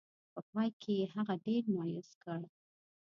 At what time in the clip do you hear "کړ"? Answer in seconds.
2.23-2.41